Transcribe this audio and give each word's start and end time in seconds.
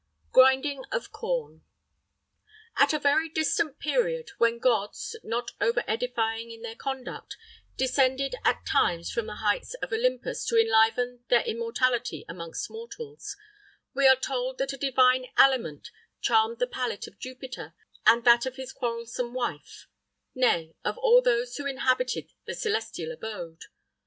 GRINDING 0.31 0.83
OF 0.91 1.11
CORN. 1.11 1.61
At 2.75 2.91
a 2.91 2.97
very 2.97 3.29
distant 3.29 3.77
period, 3.77 4.31
when 4.39 4.57
gods, 4.57 5.15
not 5.23 5.51
over 5.61 5.83
edifying 5.87 6.49
in 6.49 6.63
their 6.63 6.73
conduct, 6.73 7.37
descended 7.77 8.33
at 8.43 8.65
times 8.65 9.11
from 9.11 9.27
the 9.27 9.35
heights 9.35 9.75
of 9.75 9.93
Olympus 9.93 10.43
to 10.47 10.59
enliven 10.59 11.23
their 11.29 11.43
immortality 11.43 12.25
amongst 12.27 12.67
mortals, 12.71 13.37
we 13.93 14.07
are 14.07 14.15
told 14.15 14.57
that 14.57 14.73
a 14.73 14.77
divine 14.77 15.27
aliment 15.37 15.91
charmed 16.19 16.57
the 16.57 16.65
palate 16.65 17.05
of 17.05 17.19
Jupiter 17.19 17.75
and 18.03 18.23
that 18.23 18.47
of 18.47 18.55
his 18.55 18.73
quarrelsome 18.73 19.35
wife; 19.35 19.87
nay, 20.33 20.73
of 20.83 20.97
all 20.97 21.21
those 21.21 21.55
who 21.57 21.67
inhabited 21.67 22.31
the 22.45 22.55
celestial 22.55 23.11
abode. 23.11 23.65